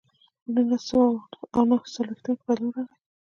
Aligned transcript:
په 0.43 0.49
نولس 0.55 0.83
سوه 0.89 1.07
او 1.55 1.61
نهه 1.69 1.87
څلوېښتم 1.93 2.33
کې 2.37 2.43
بدلون 2.47 2.71
راغی. 2.75 2.95